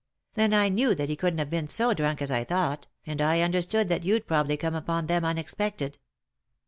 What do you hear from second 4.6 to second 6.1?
upon them unexpected."